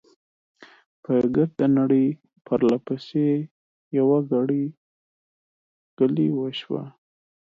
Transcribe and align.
په 1.03 1.13
ګرده 1.35 1.65
نړۍ، 1.77 2.07
پرله 2.45 2.77
پسې، 2.85 3.27
يوه 3.97 4.19
ګړۍ، 4.31 4.65
ګلۍ 5.97 6.29
وشوه. 6.33 6.83